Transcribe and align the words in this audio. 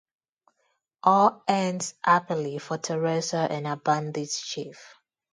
All 1.03 1.43
ends 1.47 1.93
happily 2.03 2.57
for 2.57 2.79
Teresa 2.79 3.37
and 3.47 3.67
her 3.67 3.75
bandit 3.75 4.31
chief. 4.31 4.95